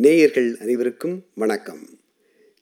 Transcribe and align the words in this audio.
நேயர்கள் 0.00 0.56
அனைவருக்கும் 0.60 1.24
வணக்கம். 1.34 1.98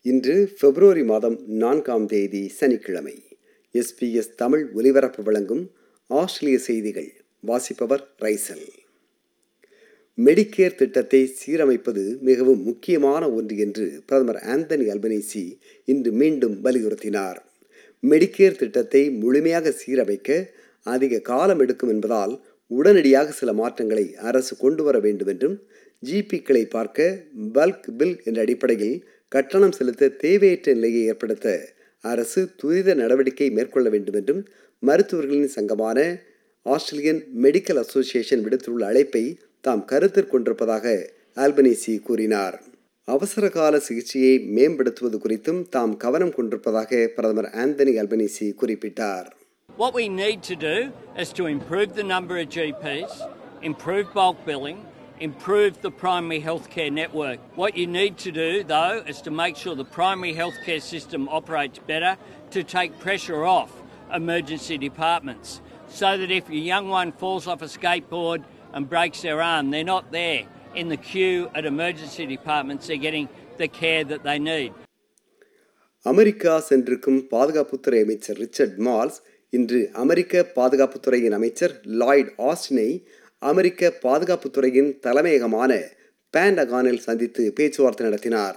இன்று 0.02 0.54
பிப்ரவரி 0.60 1.02
மாதம் 1.04 1.40
நான்காம் 1.46 2.06
தேதி 2.06 2.48
சனிக்கிழமை. 2.48 3.22
எஸ்பிஎஸ் 3.74 4.30
தமிழ் 4.36 4.72
ஒலிபரப்பு 4.72 5.22
வழங்கும் 5.22 5.70
ஆஸ்திரேலிய 6.06 6.58
செய்திகள். 6.58 7.10
வாசிப்பவர் 7.40 8.14
ரைசல். 8.20 8.66
மெடிக்கேர் 10.18 10.74
திட்டத்தை 10.74 11.34
சீரமைப்பது 11.40 12.20
மிகவும் 12.20 12.62
முக்கியமான 12.62 13.30
ஒன்று 13.30 13.56
என்று 13.56 14.02
பிரதமர் 14.06 14.36
ஆந்தனி 14.36 14.88
அல்பனேசி 14.94 15.58
இன்று 15.84 16.12
மீண்டும் 16.12 16.64
வலியுறுத்தினார். 16.64 17.38
மெடிக்கேர் 18.02 18.56
திட்டத்தை 18.56 19.10
முழுமையாக 19.10 19.74
சீரமைக்க 19.86 20.48
அதிக 20.82 21.18
காலம் 21.18 21.58
எடுக்கும் 21.58 21.88
என்பதால் 21.88 22.44
உடனடியாக 22.66 23.30
சில 23.30 23.52
மாற்றங்களை 23.52 24.14
அரசு 24.14 24.56
கொண்டு 24.56 24.84
வர 24.84 24.98
வேண்டும் 24.98 25.28
என்றும் 25.28 25.62
ஜிபிக்களை 26.02 26.64
பார்க்க 26.64 27.24
பல்க் 27.54 27.88
பில் 27.98 28.16
என்ற 28.24 28.40
அடிப்படையில் 28.40 28.96
கட்டணம் 29.28 29.72
செலுத்த 29.72 30.08
தேவையற்ற 30.08 30.72
நிலையை 30.72 31.02
ஏற்படுத்த 31.04 31.74
அரசு 32.00 32.50
துரித 32.56 32.94
நடவடிக்கை 32.94 33.50
மேற்கொள்ள 33.50 33.88
வேண்டும் 33.88 34.14
என்றும் 34.14 34.42
மருத்துவர்களின் 34.82 35.52
சங்கமான 35.54 35.98
ஆஸ்திரேலியன் 36.62 37.22
மெடிக்கல் 37.42 37.80
அசோசியேஷன் 37.84 38.44
விடுத்துள்ள 38.44 38.82
அழைப்பை 38.82 39.24
தாம் 39.60 39.84
கருத்தில் 39.84 40.26
கொண்டிருப்பதாக 40.26 40.86
ஆல்பனீசி 41.36 41.94
கூறினார். 42.00 42.62
அவசர 43.04 43.48
கால 43.48 43.78
சிகிச்சையை 43.78 44.34
மேம்படுத்துவது 44.56 45.18
குறித்தும் 45.18 45.60
தாம் 45.68 45.96
கவனம் 45.96 46.34
கொண்டிருப்பதாக 46.34 47.10
பிரதமர் 47.14 47.50
ஆந்தனி 47.64 47.94
அல்பனீசி 48.02 48.48
குறிப்பிட்டார். 48.62 49.26
What 49.78 49.94
we 49.94 50.06
need 50.22 50.38
to 50.50 50.54
do 50.68 50.76
is 51.22 51.30
to 51.38 51.44
improve 51.46 51.88
the 51.96 52.06
number 52.14 52.36
of 52.42 52.46
GPs, 52.56 53.14
improve 53.62 54.06
bulk 54.14 54.38
billing, 54.46 54.78
improve 55.19 55.81
the 55.81 55.91
primary 55.91 56.41
healthcare 56.41 56.91
network. 56.91 57.39
What 57.55 57.77
you 57.77 57.87
need 57.87 58.17
to 58.25 58.31
do, 58.31 58.63
though, 58.63 59.03
is 59.07 59.21
to 59.21 59.31
make 59.31 59.55
sure 59.55 59.75
the 59.75 59.85
primary 60.01 60.33
healthcare 60.33 60.81
system 60.81 61.29
operates 61.29 61.79
better 61.91 62.13
to 62.51 62.63
take 62.63 62.99
pressure 62.99 63.43
off 63.45 63.71
emergency 64.13 64.77
departments 64.77 65.61
so 65.89 66.17
that 66.17 66.31
if 66.31 66.49
a 66.49 66.55
young 66.73 66.87
one 66.89 67.11
falls 67.11 67.45
off 67.47 67.61
a 67.61 67.71
skateboard 67.77 68.43
and 68.73 68.89
breaks 68.89 69.21
their 69.21 69.41
arm, 69.41 69.69
they're 69.71 69.83
not 69.95 70.11
there 70.11 70.43
in 70.75 70.87
the 70.89 70.97
queue 70.97 71.49
at 71.53 71.65
emergency 71.65 72.25
departments, 72.25 72.87
they're 72.87 73.05
getting 73.09 73.27
the 73.57 73.67
care 73.81 74.03
that 74.11 74.23
they 74.23 74.39
need. 74.53 74.71
America 76.05 76.53
சென்றிருக்கும் 76.67 77.19
பாதுகாப்புத்துறை 77.33 77.99
அமைச்சர் 78.05 78.37
Richard 78.43 78.77
malls 78.87 79.17
இன்று 79.57 79.79
அமெரிக்க 80.03 80.43
பாதுகாப்புத்துறையின் 80.55 81.35
அமைச்சர் 81.39 81.73
Lloyd 82.01 82.31
ஆஸ்டினை 82.49 82.87
அமெரிக்க 83.38 83.92
பாதுகாப்புத்துறையின் 84.02 84.90
தலைமையகமான 85.02 85.72
பேண்டகானில் 86.36 87.04
சந்தித்து 87.06 87.52
பேச்சுவார்த்தை 87.52 88.06
நடத்தினார். 88.06 88.56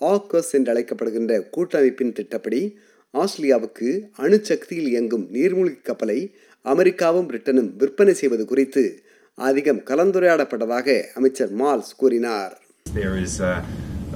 ஆக்கஸ் 0.00 0.52
என்று 0.52 0.70
அழைக்கப்படுகின்ற 0.72 1.32
கூட்டமைப்பின் 1.50 2.12
திட்டப்படி 2.12 2.78
ஆஸ்திரேலியாவுக்கு 3.14 3.88
அணுசக்தியில் 4.18 4.88
இயங்கும் 4.92 5.26
நீர்மூழ்கி 5.34 5.82
கப்பலை 5.82 6.34
அமெரிக்காவும் 6.62 7.28
பிரிட்டனும் 7.30 7.70
விற்பனை 7.76 8.14
செய்வது 8.14 8.44
குறித்து 8.44 9.02
அதிகம் 9.34 9.82
கலந்துரையாடப்பட்டதாக 9.90 11.04
அமைச்சர் 11.14 11.52
மால்ஸ் 11.56 11.92
கூறினார். 11.96 12.54
There 12.94 13.16
is 13.26 13.40
a, 13.40 13.54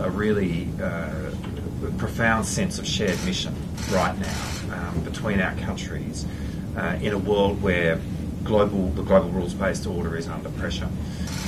a 0.07 0.11
really 0.23 0.55
uh, 0.81 1.31
profound 2.03 2.45
sense 2.47 2.79
of 2.81 2.87
shared 2.87 3.21
mission 3.29 3.55
right 3.99 4.17
now 4.31 4.43
um, 4.77 4.95
between 5.09 5.41
our 5.47 5.57
countries 5.67 6.19
uh, 6.77 7.07
in 7.07 7.13
a 7.13 7.23
world 7.31 7.57
where 7.63 7.95
global 8.44 8.84
the 9.00 9.04
global 9.04 9.30
rules-based 9.40 9.86
order 9.88 10.12
is 10.22 10.28
under 10.28 10.50
pressure, 10.62 10.90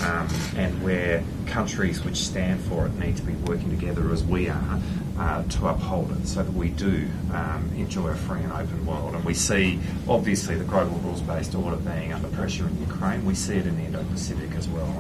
um, 0.10 0.28
and 0.64 0.72
where 0.86 1.24
countries 1.48 1.98
which 2.06 2.20
stand 2.32 2.60
for 2.70 2.80
it 2.88 2.94
need 3.04 3.16
to 3.22 3.26
be 3.32 3.36
working 3.50 3.70
together 3.78 4.04
as 4.16 4.24
we 4.36 4.42
are 4.50 4.76
uh, 5.24 5.44
to 5.56 5.60
uphold 5.74 6.10
it, 6.18 6.24
so 6.34 6.40
that 6.44 6.56
we 6.64 6.70
do 6.88 6.96
um, 7.40 7.64
enjoy 7.84 8.08
a 8.18 8.20
free 8.26 8.42
and 8.48 8.54
open 8.62 8.80
world. 8.86 9.12
And 9.16 9.24
we 9.32 9.36
see, 9.50 9.66
obviously, 10.08 10.56
the 10.56 10.70
global 10.74 10.98
rules-based 11.08 11.54
order 11.56 11.78
being 11.92 12.10
under 12.18 12.30
pressure 12.40 12.68
in 12.72 12.76
Ukraine. 12.90 13.22
We 13.32 13.36
see 13.46 13.58
it 13.62 13.66
in 13.72 13.76
the 13.80 13.86
Indo-Pacific 13.90 14.52
as 14.62 14.68
well. 14.76 14.92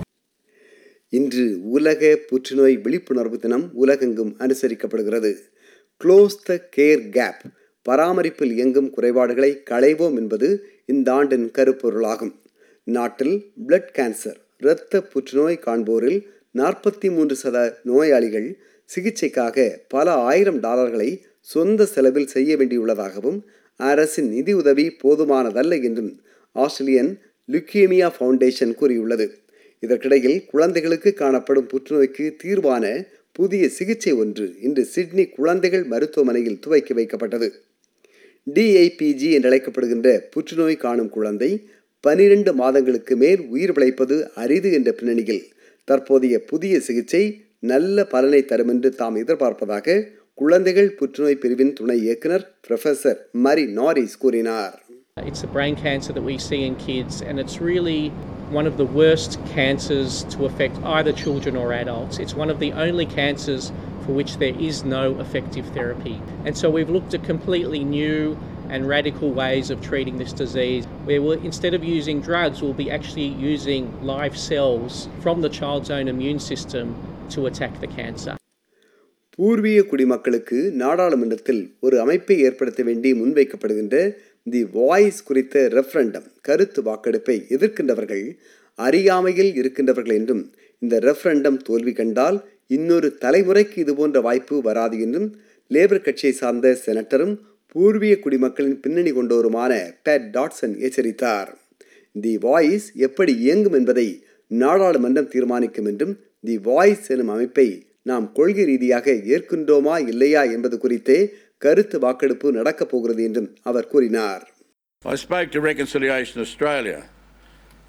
இன்று 1.18 1.46
உலக 1.78 2.02
புற்றுநோய் 2.28 2.75
விழிப்புணர்வு 2.84 3.38
தினம் 3.46 3.66
உலகெங்கும் 3.84 4.30
அனுசரிக்கப்படுகிறது 4.44 5.31
close 6.02 6.38
the 6.50 6.56
care 6.75 7.02
gap 7.18 7.42
பராமரிப்பில் 7.89 8.53
இயங்கும் 8.57 8.91
குறைபாடுகளை 8.91 9.51
களைவோம் 9.71 10.17
என்பது 10.17 10.49
இந்த 10.87 11.09
ஆண்டின் 11.13 11.47
கருப்பொருளாகும். 11.59 12.35
நாட்டில் 12.87 13.37
பிளட் 13.67 13.91
கேன்சர் 13.99 14.39
இரத்த 14.59 15.03
புற்றுநோய் 15.13 15.65
காண்போரில் 15.67 16.19
நாற்பத்தி 16.55 17.09
மூன்று 17.15 17.35
சத 17.43 17.57
நோயாளிகள் 17.83 18.49
சிகிச்சைக்காக 18.91 19.67
பல 19.89 20.13
ஆயிரம் 20.31 20.61
டாலர்களை 20.61 21.11
சொந்த 21.41 21.87
செலவில் 21.87 22.27
செய்ய 22.27 22.57
வேண்டியுள்ளதாகவும் 22.57 23.39
அரசின் 23.81 24.29
நிதி 24.29 24.53
உதவி 24.53 24.87
போதுமானதல்ல 25.05 25.83
என்றும் 25.83 26.13
ஆஸ்திரேலியன் 26.57 27.13
லுக்கியமியா 27.53 28.09
ஃபவுண்டேஷன் 28.17 28.75
கூறியுள்ளது. 28.75 29.27
இதற்கிடையில் 29.83 30.39
குழந்தைகளுக்கு 30.45 31.11
காணப்படும் 31.13 31.69
புற்றுநோய்க்கு 31.73 32.27
தீர்வான 32.45 32.85
புதிய 33.33 33.69
சிகிச்சை 33.69 34.13
ஒன்று 34.13 34.47
இன்று 34.61 34.85
சிட்னி 34.85 35.25
குழந்தைகள் 35.27 35.85
மருத்துவமனையில் 35.85 36.61
துவக்கி 36.61 36.95
வைக்கப்பட்டது. 36.95 37.49
டிஐபிஜி 38.47 39.29
என்று 39.37 39.49
அழைக்கப்படுகின்ற 39.51 40.09
புற்றுநோய் 40.34 40.83
காணும் 40.84 41.09
குழந்தை 41.09 41.51
பனிரெண்டு 42.05 42.51
மாதங்களுக்கு 42.55 43.15
மேல் 43.17 43.41
உயிர் 43.55 43.73
பிழைப்பது 43.73 44.17
அரிது 44.34 44.71
என்ற 44.73 44.91
பின்னணியில் 44.93 45.43
தற்போதைய 45.89 46.37
புதிய 46.51 46.81
சிகிச்சை 46.81 47.23
நல்ல 47.73 48.05
பலனை 48.05 48.41
தரும் 48.45 48.69
என்று 48.69 48.91
தாம் 48.95 49.17
எதிர்பார்ப்பதாக 49.17 49.97
குழந்தைகள் 50.39 50.91
புற்றுநோய் 50.99 51.41
பிரிவின் 51.43 51.73
துணை 51.73 51.99
இயக்குனர் 52.01 52.45
ப்ரொஃபசர் 52.67 53.21
மரி 53.47 53.67
நாரிஸ் 53.79 54.19
கூறினார். 54.19 54.75
It's 55.31 55.43
a 55.49 55.53
brain 55.55 55.75
cancer 55.85 56.12
that 56.17 56.27
we 56.33 56.37
see 56.49 56.62
in 56.69 56.75
kids, 56.89 57.15
and 57.29 57.37
it's 57.43 57.56
really 57.61 58.01
one 58.51 58.67
of 58.67 58.77
the 58.77 58.84
worst 58.84 59.39
cancers 59.47 60.25
to 60.25 60.45
affect 60.45 60.77
either 60.84 61.12
children 61.12 61.57
or 61.57 61.73
adults. 61.73 62.19
It's 62.19 62.34
one 62.34 62.51
of 62.51 62.61
the 62.61 62.73
only 62.73 63.07
cancers 63.07 63.73
for 64.05 64.12
which 64.12 64.37
there 64.37 64.55
is 64.55 64.84
no 64.84 65.19
effective 65.19 65.67
therapy. 65.69 66.23
And 66.45 66.56
so 66.56 66.71
we've 66.71 66.91
looked 66.91 67.12
at 67.12 67.25
completely 67.25 67.83
new 67.83 68.39
and 68.69 68.87
radical 68.89 69.31
ways 69.31 69.71
of 69.71 69.81
treating 69.81 70.19
this 70.19 70.33
disease, 70.33 70.85
where 71.05 71.21
we'll, 71.23 71.41
instead 71.45 71.75
of 71.75 71.85
using 71.85 72.21
drugs, 72.21 72.62
we'll 72.62 72.73
be 72.73 72.91
actually 72.91 73.27
using 73.27 74.05
live 74.05 74.37
cells 74.37 75.09
from 75.21 75.41
the 75.41 75.49
child's 75.49 75.91
own 75.91 76.09
immune 76.09 76.41
system 76.41 76.97
to 77.31 77.47
attack 77.47 77.81
the 77.81 77.87
cancer. 77.87 78.37
பூர்வீக 79.39 79.83
குடிமக்களுக்கு 79.83 80.59
நாடாளுமன்றத்தில் 80.73 81.77
ஒரு 81.81 82.01
அமைப்பை 82.01 82.41
ஏற்படுத்த 82.41 82.83
வேண்டி 82.83 83.13
முன்வைக்கப்படுகின்ற 83.13 83.97
தி 84.43 84.67
voice 84.73 85.23
குறித்த 85.23 85.69
referendum 85.73 86.27
கருத்து 86.41 86.83
வாக்கெடுப்பை 86.83 87.37
எதிர்க்கின்றவர்கள் 87.49 88.25
அறியாமையில் 88.79 89.53
இருக்கின்றவர்கள் 89.55 90.15
என்றும் 90.15 90.55
இந்த 90.79 90.99
ரெஃபரண்டம் 90.99 91.57
தோல்வி 91.57 91.93
கண்டால் 91.93 92.39
இன்னொரு 92.67 93.17
தலைமுறைக்கு 93.21 93.79
இதுபோன்ற 93.79 94.21
வாய்ப்பு 94.21 94.63
வராது 94.63 95.01
என்றும் 95.01 95.29
லேபர் 95.71 96.01
கட்சியை 96.01 96.35
சார்ந்த 96.35 96.79
செனட்டரும் 96.87 97.35
பூர்வீக 97.69 98.17
குடிமக்களின் 98.17 98.81
பின்னணி 98.81 99.13
கொண்டோருமான 99.13 99.73
பேட் 100.05 100.29
டாட்சன் 100.33 100.75
எச்சரித்தார். 100.79 101.51
தி 102.13 102.39
வாய்ஸ் 102.39 102.93
எப்படி 102.95 103.37
இயங்கும் 103.39 103.73
என்பதை 103.73 104.25
நாடாளுமன்றம் 104.51 105.29
தீர்மானிக்கும் 105.29 105.85
என்றும் 105.85 106.17
தி 106.41 106.59
வாய்ஸ் 106.59 107.11
எனும் 107.11 107.29
அமைப்பை 107.29 107.87
நாம் 108.10 108.25
கொள்கை 108.38 108.63
ரீதியாக 108.72 109.07
ஏற்கின்றோமா 109.33 109.95
இல்லையா 110.12 110.42
என்பது 110.56 110.78
குறித்தே 110.83 111.19
கருத்து 111.66 111.98
வாக்கெடுப்பு 112.06 112.51
நடக்கப் 112.60 112.92
போகிறது 112.94 113.24
என்றும் 113.30 113.51
அவர் 113.72 113.92
கூறினார் 113.94 114.44
I 115.06 115.16
spoke 115.16 115.50
to 115.54 115.60
Reconciliation 115.62 116.38
Australia 116.45 116.98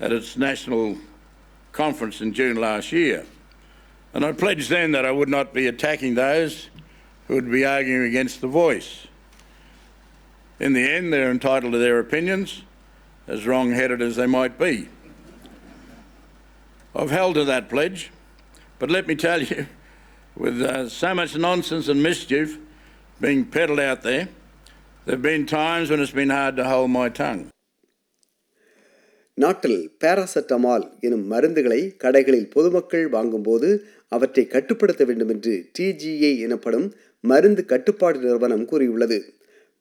at 0.05 0.12
its 0.19 0.29
national 0.49 0.85
conference 1.81 2.17
in 2.25 2.31
June 2.39 2.56
last 2.69 2.89
year, 3.00 3.19
and 4.15 4.25
I 4.29 4.33
pledged 4.43 4.69
then 4.71 4.93
that 4.93 5.05
I 5.05 5.12
would 5.19 5.33
not 5.39 5.49
be 5.59 5.65
attacking 5.73 6.15
those 6.15 6.55
who 7.27 7.35
would 7.35 7.50
be 7.50 7.65
arguing 7.65 8.05
against 8.12 8.41
the 8.41 8.53
voice. 8.65 8.91
In 10.61 10.73
the 10.73 10.87
end, 10.97 11.12
they're 11.12 11.31
entitled 11.31 11.73
to 11.73 11.79
their 11.79 11.99
opinions, 11.99 12.62
as 13.27 13.47
wrong 13.47 13.69
headed 13.73 14.00
as 14.09 14.17
they 14.17 14.27
might 14.39 14.56
be. 14.59 14.89
I've 16.94 17.11
held 17.11 17.35
to 17.35 17.44
that 17.44 17.69
pledge, 17.69 18.11
but 18.79 18.91
let 18.91 19.06
me 19.06 19.17
tell 19.29 19.43
you, 19.43 19.67
with 20.38 20.62
uh, 20.62 20.88
so 20.92 21.13
much 21.13 21.36
nonsense 21.39 21.88
and 21.88 22.01
mischief 22.01 22.57
being 23.19 23.45
peddled 23.45 23.80
out 23.81 24.01
there, 24.04 24.25
there 25.07 25.16
have 25.16 25.22
been 25.24 25.45
times 25.48 25.89
when 25.89 26.00
it's 26.00 26.12
been 26.13 26.30
hard 26.31 26.56
to 26.57 26.66
hold 26.66 26.92
my 26.92 27.10
tongue. 27.12 27.44
நாட்டில் 29.38 29.80
paracetamol 30.04 30.86
எனும் 31.00 31.25
மருந்துகளை 31.31 31.80
கடைகளில் 32.04 32.48
பொதுமக்கள் 32.50 33.04
வாங்கும்போது 33.10 33.68
அவற்றை 34.07 34.44
கட்டுப்படுத்த 34.48 35.04
வேண்டும் 35.06 35.30
என்று 35.30 35.54
டிஜிஏ 35.80 36.31
எனப்படும் 36.45 36.88
மருந்து 37.24 37.63
கட்டுப்பாடு 37.66 38.18
நிறுவனம் 38.19 38.66
கூறியுள்ளது 38.66 39.19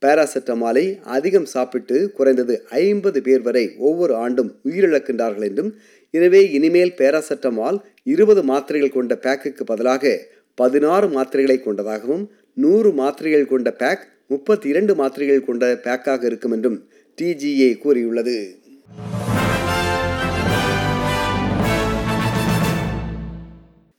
பாராசெட்டமாலை 0.02 0.84
அதிகம் 1.16 1.48
சாப்பிட்டு 1.54 1.96
குறைந்தது 2.16 2.54
ஐம்பது 2.80 3.18
பேர் 3.22 3.44
வரை 3.46 3.64
ஒவ்வொரு 3.88 4.14
ஆண்டும் 4.24 4.50
உயிரிழக்கின்றார்கள் 4.68 5.46
என்றும் 5.48 5.70
எனவே 6.14 6.42
இனிமேல் 6.58 6.96
பாராசெட்டமால் 7.00 7.78
இருபது 8.12 8.42
மாத்திரைகள் 8.50 8.96
கொண்ட 8.96 9.14
பேக்குக்கு 9.24 9.64
பதிலாக 9.72 10.12
பதினாறு 10.60 11.06
மாத்திரைகளை 11.06 11.56
கொண்டதாகவும் 11.62 12.22
நூறு 12.54 12.90
மாத்திரைகள் 12.90 13.50
கொண்ட 13.50 13.70
பேக் 13.80 14.04
முப்பத்தி 14.28 14.66
இரண்டு 14.68 14.92
மாத்திரைகள் 14.94 15.44
கொண்ட 15.44 15.64
பேக்காக 15.84 16.22
இருக்கும் 16.24 16.54
என்றும் 16.56 16.78
டிஜிஏ 17.18 17.68
கூறியுள்ளது. 17.82 18.36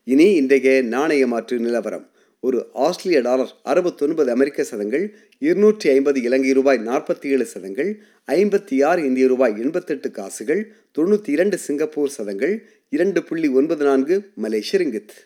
இனி 0.03 0.27
இன்றைய 0.33 0.81
நாணய 0.95 1.27
மாற்று 1.27 1.59
நிலவரம். 1.59 2.05
ஒரு 2.39 2.59
ஆஸ்திரேலிய 2.73 3.21
டாலர் 3.21 3.53
அறுபத்தொன்பது 3.63 4.29
அமெரிக்க 4.31 4.63
சதங்கள் 4.63 5.05
இருநூற்றி 5.39 5.87
ஐம்பது 5.89 6.19
இலங்கை 6.21 6.51
ரூபாய் 6.51 6.83
நாற்பத்தி 6.89 7.27
ஏழு 7.35 7.45
சதங்கள் 7.45 7.89
ஐம்பத்தி 8.39 8.75
ஆறு 8.85 9.01
இந்திய 9.05 9.27
ரூபாய் 9.27 9.55
எண்பத்தெட்டு 9.61 10.11
காசுகள் 10.11 10.61
தொண்ணூற்றி 10.99 11.29
இரண்டு 11.29 11.57
சிங்கப்பூர் 11.57 12.15
சதங்கள் 12.19 12.55
இரண்டு 12.89 13.21
புள்ளி 13.23 13.47
ஒன்பது 13.47 13.85
நான்கு 13.85 14.17
மலேசிய 14.35 14.79
ரிங்கித். 14.83 15.17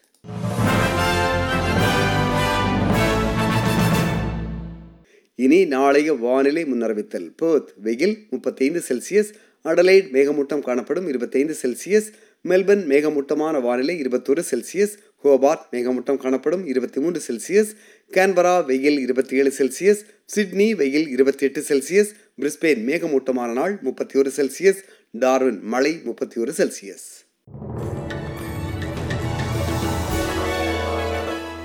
இனி 5.44 5.66
நாளைய 5.66 6.14
வானிலை 6.14 6.64
முன்னறிவித்தல். 6.66 7.30
பேர்த் 7.42 7.70
வெயில் 7.82 8.18
முப்பத்தைந்து 8.30 8.82
செல்சியஸ் 8.88 9.32
அடலைட் 9.66 10.08
மேகமூட்டம் 10.16 10.60
காணப்படும் 10.60 11.08
இருபத்தைந்து 11.08 11.56
செல்சியஸ் 11.62 12.08
மெல்பர்ன் 12.46 12.86
மேகமூட்டமான 12.86 13.60
வானிலை 13.60 13.98
இருபத்தொரு 14.00 14.44
செல்சியஸ் 14.52 14.94
ஹோபார்ட் 15.24 15.66
மேகமூட்டம் 15.72 16.18
காணப்படும் 16.18 16.66
இருபத்தி 16.66 17.00
மூன்று 17.02 17.22
செல்சியஸ் 17.28 17.72
கேன்பரா 18.12 18.66
வெயில் 18.66 19.00
இருபத்தி 19.00 19.36
ஏழு 19.36 19.52
செல்சியஸ் 19.58 20.02
சிட்னி 20.26 20.76
வெயில் 20.76 21.08
இருபத்தி 21.08 21.46
எட்டு 21.46 21.62
செல்சியஸ் 21.62 22.12
பிரிஸ்பெயின் 22.42 22.84
மேகமூட்டமான 22.84 23.52
நாள் 23.54 23.76
முப்பத்தி 23.82 24.18
ஒரு 24.20 24.32
செல்சியஸ் 24.36 24.82
டார்வின் 25.20 25.62
மழை 25.66 25.94
முப்பத்தி 26.04 26.40
ஒரு 26.42 26.54
செல்சியஸ் 26.58 27.08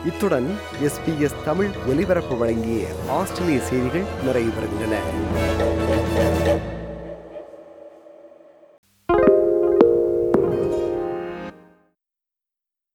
இத்துடன் 0.06 0.49
எஸ்பிஎஸ் 0.82 1.38
தமிழ் 1.44 1.73
ஒலிபரப்பு 1.88 2.35
வழங்கிய 2.37 2.82
ஆஸ்திரேலிய 3.12 3.61
செய்திகள் 3.69 4.08
நிறைவு 4.25 4.50
பெறுகின்றன 4.50 5.03